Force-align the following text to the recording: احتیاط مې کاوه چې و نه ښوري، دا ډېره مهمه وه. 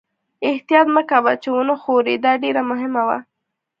احتیاط 0.49 0.87
مې 0.93 1.03
کاوه 1.09 1.33
چې 1.41 1.49
و 1.53 1.57
نه 1.69 1.75
ښوري، 1.81 2.15
دا 2.25 2.31
ډېره 2.43 2.61
مهمه 2.71 3.01
وه. 3.07 3.17